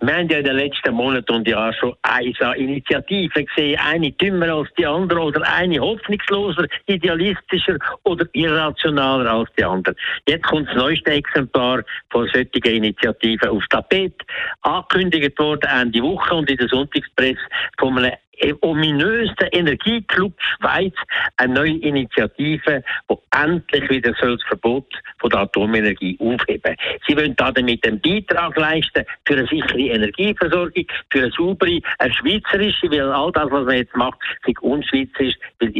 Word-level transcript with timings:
Wir 0.00 0.14
haben 0.14 0.28
ja 0.28 0.38
in 0.38 0.44
den 0.44 0.56
letzten 0.56 0.94
Monaten 0.94 1.32
und 1.32 1.48
Jahren 1.48 1.74
schon 1.74 1.94
eine 2.02 2.56
Initiative 2.56 3.44
gesehen, 3.44 3.78
eine 3.84 4.12
dümmer 4.12 4.54
als 4.54 4.68
die 4.78 4.86
andere 4.86 5.20
oder 5.20 5.42
eine 5.42 5.78
hoffnungsloser, 5.78 6.66
idealistischer 6.86 7.76
oder 8.04 8.26
irrationaler 8.32 9.30
als 9.30 9.50
die 9.58 9.64
andere. 9.64 9.94
Jetzt 10.26 10.44
kommt 10.44 10.68
das 10.68 10.76
neueste 10.76 11.10
Exemplar 11.10 11.82
von 12.10 12.28
solchen 12.28 12.62
Initiativen 12.64 13.48
auf 13.48 13.64
Tapet. 13.70 14.14
Angekündigt 14.62 15.38
worden 15.38 15.68
Ende 15.70 16.02
Woche 16.02 16.34
und 16.34 16.50
in 16.50 16.56
der 16.56 16.68
Sonntagspresse 16.68 17.38
von 17.78 17.98
einem 17.98 18.12
ominösen 18.60 19.34
Energieclub 19.52 20.32
Schweiz 20.60 20.94
eine 21.36 21.54
neue 21.54 21.78
Initiative, 21.78 22.82
die 23.10 23.16
endlich 23.30 23.88
wieder 23.90 24.12
das 24.12 24.42
Verbot 24.44 24.86
von 25.18 25.30
der 25.30 25.40
Atomenergie 25.40 26.16
aufheben. 26.20 26.76
Sie 27.06 27.16
wollen 27.16 27.34
damit 27.36 27.86
einen 27.86 28.00
Beitrag 28.00 28.56
leisten 28.56 29.04
für 29.26 29.34
eine 29.34 29.46
sichere 29.46 29.78
Energieversorgung, 29.78 30.86
für 31.10 31.18
eine 31.18 31.30
saubere, 31.30 31.80
eine 31.98 32.14
schweizerische, 32.14 32.90
weil 32.90 33.12
all 33.12 33.32
das, 33.32 33.50
was 33.50 33.64
man 33.64 33.76
jetzt 33.76 33.96
macht, 33.96 34.18
sich 34.44 34.60
unschweizerisch, 34.60 35.34
weil 35.60 35.76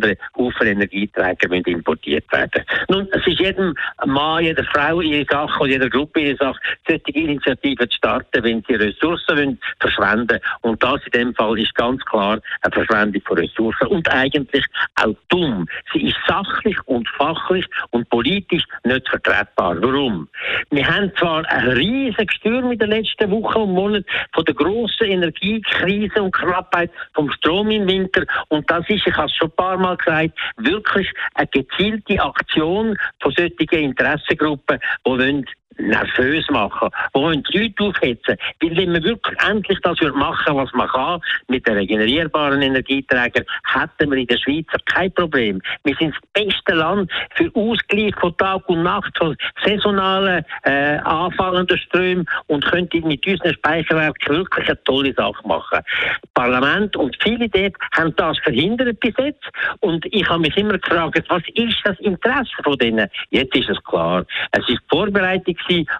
insbesondere 0.00 0.16
Haufen 0.36 0.66
Energieträger 0.66 1.48
müssen 1.48 1.70
importiert 1.70 2.30
werden. 2.32 2.64
Nun, 2.88 3.08
es 3.12 3.26
ist 3.26 3.38
jedem 3.38 3.74
Mann, 4.06 4.44
jeder 4.44 4.64
Frau 4.64 5.00
ihre 5.00 5.26
Sache 5.30 5.62
und 5.62 5.70
jeder 5.70 5.88
Gruppe 5.88 6.20
ihre 6.20 6.36
Sache, 6.36 6.58
solche 6.86 7.10
Initiativen 7.12 7.88
zu 7.88 7.96
starten, 7.96 8.42
wenn 8.42 8.62
sie 8.66 8.74
Ressourcen 8.74 9.36
wollen, 9.36 9.58
verschwenden. 9.80 10.40
Und 10.62 10.82
das 10.82 11.00
in 11.06 11.20
dem 11.20 11.34
Fall 11.34 11.58
ist 11.58 11.74
ganz 11.74 12.04
klar 12.04 12.38
eine 12.62 12.72
Verschwendung 12.72 13.22
von 13.22 13.38
Ressourcen 13.38 13.86
und 13.88 14.08
eigentlich 14.10 14.64
auch 14.96 15.14
dumm. 15.28 15.66
Sie 15.92 16.08
ist 16.08 16.16
sachlich 16.26 16.76
und 16.86 17.08
fachlich 17.10 17.66
und 17.90 18.08
politisch 18.10 18.64
nicht 18.84 19.08
vertretbar. 19.08 19.76
Warum? 19.80 20.28
Wir 20.70 20.86
haben 20.86 21.12
zwar 21.16 21.44
ein 21.50 21.68
riesiges 21.68 22.34
Stürm 22.36 22.72
in 22.72 22.78
den 22.78 22.90
letzten 22.90 23.30
Wochen 23.30 23.58
und 23.58 23.72
Monaten 23.72 24.04
von 24.32 24.44
der 24.44 24.54
grossen 24.54 25.06
Energiekrise 25.06 26.22
und 26.22 26.32
Knappheit 26.32 26.90
vom 27.14 27.30
Strom 27.32 27.70
im 27.70 27.86
Winter 27.86 28.24
und 28.48 28.68
das 28.70 28.88
ist, 28.88 29.06
ich 29.06 29.16
habe 29.16 29.26
es 29.26 29.34
schon 29.34 29.48
ein 29.48 29.56
paar 29.56 29.76
Mal 29.76 29.89
gesagt, 29.96 30.38
wirklich 30.56 31.10
eine 31.34 31.46
gezielte 31.46 32.22
Aktion 32.22 32.96
von 33.20 33.32
solchen 33.32 33.56
Interessengruppen, 33.58 34.78
die 34.78 35.10
wollen 35.10 35.46
nervös 35.78 36.48
machen, 36.50 36.88
die 37.14 37.20
wollen 37.20 37.42
die 37.44 37.58
Leute 37.58 37.84
aufhetzen. 37.84 38.36
Weil 38.60 38.76
wenn 38.76 38.92
man 38.92 39.04
wirklich 39.04 39.38
endlich 39.48 39.78
das 39.82 39.98
machen 40.14 40.56
was 40.56 40.72
man 40.72 40.88
kann, 40.88 41.20
mit 41.48 41.66
den 41.66 41.74
regenerierbaren 41.74 42.62
Energieträgern, 42.62 43.44
hätten 43.64 44.10
wir 44.10 44.18
in 44.18 44.26
der 44.26 44.38
Schweiz 44.38 44.66
kein 44.86 45.12
Problem. 45.12 45.60
Wir 45.84 45.94
sind 45.96 46.14
das 46.14 46.44
beste 46.44 46.74
Land 46.74 47.10
für 47.34 47.50
Ausgleich 47.54 48.14
von 48.20 48.36
Tag 48.36 48.68
und 48.68 48.82
Nacht, 48.82 49.16
von 49.16 49.36
saisonalen, 49.64 50.44
äh, 50.64 50.98
anfallenden 50.98 51.78
Strömen 51.78 52.26
und 52.46 52.64
könnten 52.64 53.06
mit 53.06 53.26
unseren 53.26 53.54
Speicherwerken 53.54 54.36
wirklich 54.36 54.68
eine 54.68 54.84
tolle 54.84 55.14
Sache 55.14 55.46
machen. 55.46 55.80
Das 56.22 56.30
Parlament 56.34 56.96
und 56.96 57.16
viele 57.22 57.48
dort 57.48 57.74
haben 57.92 58.14
das 58.16 58.38
verhindert 58.38 58.98
bis 59.00 59.14
jetzt 59.18 59.48
und 59.80 60.04
ich 60.06 60.28
habe 60.28 60.40
mich 60.40 60.56
immer 60.56 60.78
gefragt, 60.78 61.24
was 61.28 61.42
ist 61.54 61.78
das 61.84 61.98
Interesse 62.00 62.50
von 62.62 62.76
denen? 62.78 63.08
Jetzt 63.30 63.54
ist 63.56 63.68
es 63.68 63.82
klar. 63.84 64.24
Es 64.52 64.68
ist 64.68 64.80
Vorbereitung 64.88 65.56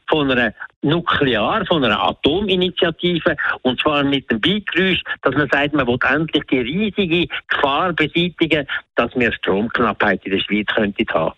von 0.09 0.31
einer 0.31 0.55
Nuklear, 0.83 1.65
von 1.67 1.85
einer 1.85 2.03
Atominitiative, 2.03 3.37
und 3.63 3.81
zwar 3.81 4.03
mit 4.03 4.31
dem 4.31 4.41
Beigeräusch, 4.41 5.03
dass 5.23 5.35
man 5.35 5.49
sagt, 5.51 5.75
man 5.75 5.87
will 5.87 5.99
endlich 6.09 6.45
die 6.51 6.61
riesige 6.61 7.27
Gefahr 7.49 7.93
beseitigen, 7.93 8.67
dass 8.95 9.15
wir 9.15 9.33
Stromknappheit 9.33 10.25
in 10.25 10.33
der 10.33 10.41
Schweiz 10.41 10.67
könnten 10.75 11.07
haben. 11.13 11.35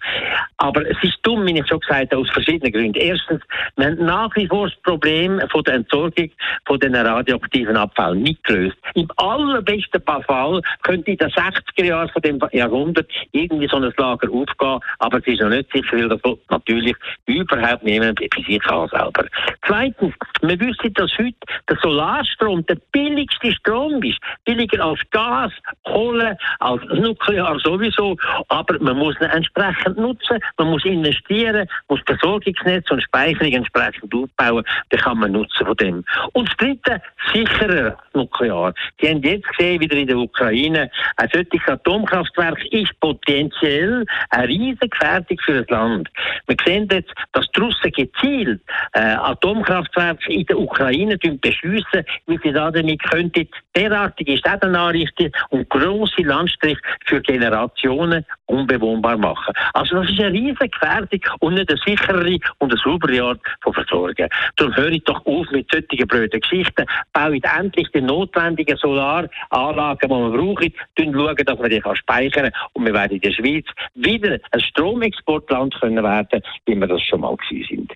Aber 0.59 0.89
es 0.89 0.97
ist 1.03 1.19
dumm, 1.23 1.47
wie 1.47 1.59
ich 1.59 1.67
schon 1.67 1.81
gesagt 1.81 2.13
habe, 2.13 2.19
aus 2.19 2.31
verschiedenen 2.31 2.73
Gründen. 2.73 2.99
Erstens, 2.99 3.41
wir 3.77 3.87
haben 3.87 4.05
nach 4.05 4.35
wie 4.37 4.47
vor 4.47 4.69
das 4.69 4.77
Problem 4.83 5.41
von 5.51 5.63
der 5.65 5.75
Entsorgung 5.75 6.31
von 6.67 6.79
den 6.81 6.95
radioaktiven 6.95 7.77
Abfällen 7.77 8.23
nicht 8.23 8.43
gelöst. 8.45 8.77
Im 8.95 9.09
allerbesten 9.17 10.03
Fall 10.03 10.61
könnte 10.83 11.11
in 11.11 11.17
den 11.17 11.31
60er 11.31 11.85
Jahren 11.85 12.09
von 12.09 12.23
dem 12.23 12.41
Jahrhundert 12.53 13.11
irgendwie 13.33 13.69
so 13.69 13.77
ein 13.77 13.93
Lager 13.97 14.31
aufgehen, 14.31 14.81
aber 14.99 15.19
es 15.19 15.27
ist 15.27 15.41
noch 15.41 15.49
nicht 15.49 15.71
sicher, 15.73 15.97
weil 15.97 16.09
das 16.09 16.21
natürlich 16.51 16.97
überhaupt 17.27 17.85
niemand 17.85 18.19
bei 18.19 18.43
sich 18.43 18.65
an 18.67 18.89
selber. 18.89 19.25
Zweitens, 19.67 20.15
wir 20.41 20.61
wissen, 20.61 20.93
dass 20.95 21.11
heute 21.19 21.37
der 21.69 21.77
Solarstrom 21.83 22.65
der 22.67 22.77
billigste 22.93 23.53
Strom 23.53 24.03
ist. 24.03 24.19
Billiger 24.45 24.85
als 24.85 25.01
Gas, 25.11 25.53
Kohle, 25.85 26.37
als 26.59 26.83
Nuklear 26.85 27.59
sowieso. 27.61 28.17
Aber 28.49 28.79
man 28.81 28.99
muss 28.99 29.15
ihn 29.21 29.31
entsprechend 29.31 29.97
nutzen, 29.97 30.39
man 30.59 30.71
muss 30.71 30.85
investieren, 30.85 31.69
muss 31.89 32.01
Versorgungsnetz 32.07 32.91
und 32.91 33.03
Speicherung 33.03 33.53
entsprechend 33.53 34.15
aufbauen. 34.15 34.65
Dann 34.91 35.01
kann 35.01 35.19
man 35.19 35.33
nutzen 35.33 35.67
von 35.67 35.77
dem. 35.77 36.05
Und 36.33 36.49
das 36.49 36.57
dritte, 36.57 37.03
sicherer 37.33 37.97
Nuklear. 38.15 38.75
Die 39.01 39.09
haben 39.09 39.23
jetzt 39.23 39.47
gesehen, 39.49 39.81
wieder 39.81 39.97
in 39.97 40.07
der 40.07 40.19
Ukraine, 40.19 40.91
ein 41.17 41.29
solches 41.33 41.67
Atomkraftwerk 41.67 42.65
ist 42.73 42.99
potenziell 43.01 44.05
eine 44.31 44.49
riesige 44.49 44.89
Gefährdung 44.89 45.39
für 45.45 45.63
das 45.63 45.71
Land. 45.71 46.09
Wir 46.47 46.57
sehen 46.65 46.89
jetzt, 46.91 47.13
dass 47.33 47.47
die 47.55 47.61
Russen 47.61 47.93
gezielt 47.93 48.61
äh, 48.93 49.01
Atomkraftwerke 49.01 50.33
in 50.33 50.47
der 50.47 50.59
Ukraine 50.59 51.17
beschliessen, 51.19 52.05
wie 52.27 52.39
sie 52.43 52.53
damit 52.53 53.03
könnten 53.05 53.49
derartige 53.75 54.37
Städte 54.37 54.67
anrichten 54.67 55.33
und 55.51 55.69
grosse 55.71 56.23
Landstriche 56.23 56.81
für 57.07 57.21
Generationen 57.21 58.25
unbewohnbar 58.47 59.17
machen. 59.17 59.55
Also 59.73 59.97
das 59.97 60.11
ist 60.11 60.21
eine 60.21 60.33
riesige 60.33 60.69
Gefährdung 60.69 61.21
und 61.41 61.55
nicht 61.55 61.71
eine 61.71 61.81
sichere 61.85 62.39
und 62.59 62.73
eine 62.73 62.81
saubere 62.85 63.23
Art 63.23 63.41
von 63.63 63.73
Versorgung. 63.73 64.29
Darum 64.57 64.77
höre 64.77 64.91
ich 64.91 65.05
doch 65.05 65.25
auf 65.25 65.47
mit 65.51 65.71
solchen 65.71 66.07
blöden 66.07 66.41
Geschichten, 66.41 66.85
bauen 67.13 67.41
endlich 67.59 67.89
die 67.95 68.03
notwendigen 68.03 68.77
Solaranlagen, 68.77 69.99
die 70.03 70.09
wir 70.09 70.31
brauchen, 70.31 70.73
schauen, 70.97 71.37
dass 71.47 71.59
wir 71.59 71.69
die 71.69 71.83
speichern 71.97 72.43
kann 72.43 72.53
und 72.73 72.87
wir 72.87 72.95
werden 72.95 73.13
in 73.13 73.21
der 73.21 73.33
Schweiz 73.33 73.67
wieder 73.95 74.39
ein 74.51 74.61
Stromexportland 74.61 75.75
können 75.81 76.03
werden, 76.03 76.32
wie 76.67 76.77
wir 76.77 76.87
das 76.87 77.03
schon 77.03 77.21
mal 77.21 77.37
gewesen 77.37 77.67
sind. 77.69 77.93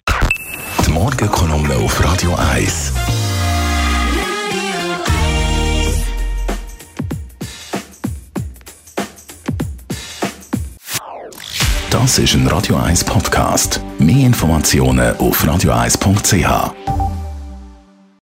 Die 0.86 0.92
Morgenkolumne 0.92 1.74
auf 1.76 2.04
Radio 2.04 2.34
1. 2.52 2.92
Das 11.90 12.18
ist 12.18 12.34
ein 12.34 12.46
Radio 12.48 12.76
1 12.76 13.04
Podcast. 13.04 13.80
Mehr 13.98 14.26
Informationen 14.26 15.16
auf 15.16 15.42
radio1.ch. 15.42 17.05